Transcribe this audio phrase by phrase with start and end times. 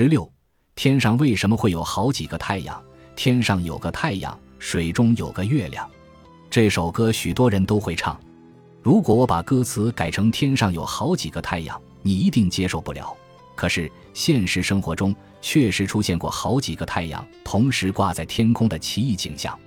[0.00, 0.32] 十六，
[0.76, 2.80] 天上为什么会有好几个太阳？
[3.16, 5.90] 天上有个太阳，水中有个月亮。
[6.48, 8.16] 这首歌许多人都会唱。
[8.80, 13.12] 如果我把歌词改成“天上有好几个太阳”，你一定接受不了。
[13.56, 19.58] 可是现实生活中确实出现过好几个太阳同时挂在天空的奇异景象。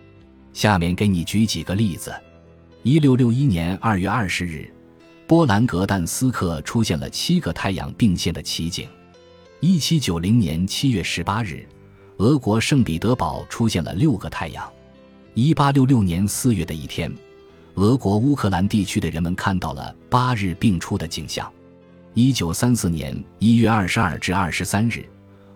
[0.54, 2.16] 下面给你举几个例子：
[2.84, 4.74] 一六六一年二月二十日，
[5.28, 8.88] 波兰格但斯克出现了七个太阳并现的奇景；
[9.64, 11.64] 一七九零年七月十八日，
[12.18, 14.66] 俄国圣彼得堡出现了六个太阳；
[15.36, 17.14] 一八六六年四月的一天。
[17.76, 21.48] 俄国乌克兰地区的人们看到了八日并出的景象。
[22.16, 25.06] 一九三四年一月二十二至二十三日，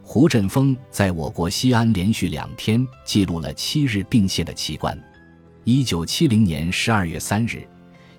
[0.04, 4.96] 胡振峰在我国西安连续两天记录了七日并线的奇观。
[5.64, 7.68] 一九七零年十二月三日，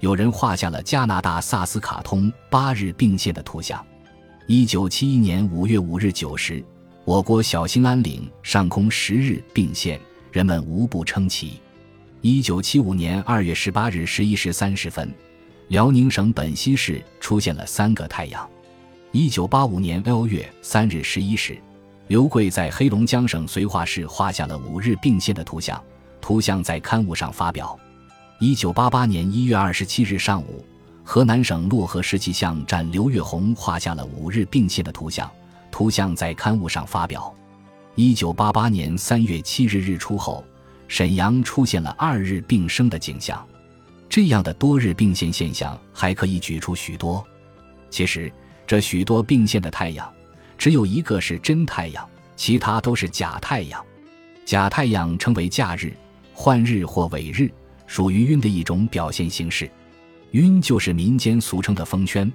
[0.00, 3.86] 有人画下了加拿大萨斯卡通八日并线的图像。
[4.48, 6.64] 一九七一年五月五日九时，
[7.04, 10.00] 我国小兴安岭上空十日并线，
[10.30, 11.54] 人们无不称奇。
[12.20, 15.12] 一九七五年二月十八日十一时三十分，
[15.66, 18.48] 辽宁省本溪市出现了三个太阳。
[19.10, 21.58] 一九八五年六月三日十一时，
[22.06, 25.82] 刘贵在黑龙江省绥化市画下了五日并线的图像，
[26.20, 27.76] 图像在刊物上发表。
[28.38, 30.64] 一九八八年一月二十七日上午，
[31.08, 35.30] 河南省漯河市气象站刘月红画下了五日并线的图像，
[35.70, 37.32] 图像在刊物上发表。
[37.94, 40.44] 一九八八年三月七日日出后。
[40.88, 43.44] 沈阳出现了二日并生的景象，
[44.08, 47.24] 这样的多日并线现象还可以举出许多。
[47.90, 48.32] 其实，
[48.66, 50.08] 这许多并线的太阳，
[50.56, 53.84] 只有一个是真太阳，其他都是假太阳。
[54.44, 55.92] 假太阳称为假日、
[56.32, 57.50] 幻日或伪日，
[57.88, 59.68] 属于晕的一种表现形式。
[60.36, 62.30] 晕就是民间俗称的风圈，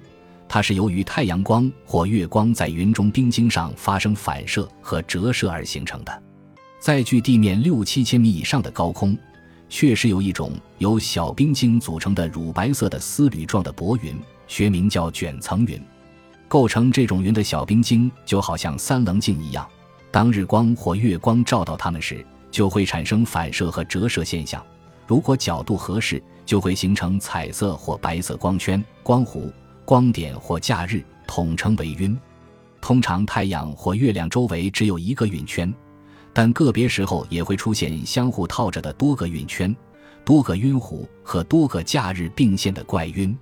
[0.48, 6.22] 它是由于太阳光或月光在云中冰晶上发生反射和折射而形成的。
[6.80, 9.16] 在距地面六七千米以上的高空，
[9.68, 14.18] 确实有一种由小冰晶组成的乳白色的丝缕状的薄云，
[14.48, 15.80] 学名叫卷层云。
[16.48, 19.64] 构成这种云的小冰晶就好像三棱镜一样，
[20.10, 24.60] 当日光或月光照到它们时，就会产生反射和折射现象。
[25.12, 29.52] 如果角度合适，就会形成彩色或白色光圈、光弧、
[29.84, 32.18] 光点或假日，统称为晕。
[32.80, 35.70] 通常太阳或月亮周围只有一个晕圈。
[36.32, 39.76] 但个别时候也会出现相互套着的多个晕圈、
[40.24, 43.36] 多个晕弧和多个假日并线的怪晕。